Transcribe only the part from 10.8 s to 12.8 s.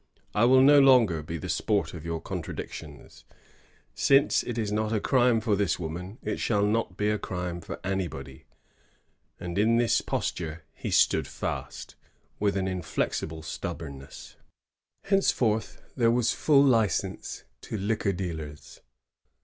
stood fast, with an